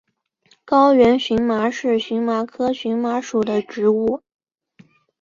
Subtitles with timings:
[0.65, 4.23] 高原荨麻是荨麻科荨麻属的植物。